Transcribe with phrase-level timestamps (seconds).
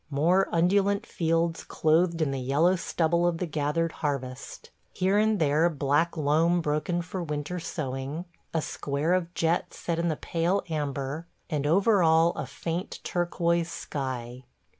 [0.23, 4.71] More undulant fields clothed in the yellow stubble of the gathered harvest.
[4.91, 10.07] Here and there black loam broken for winter sowing– a square of jet set in
[10.07, 14.45] the pale amber– and over all a faint, turquoise sky.